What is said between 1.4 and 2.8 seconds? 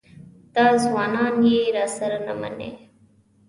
یې راسره نه مني.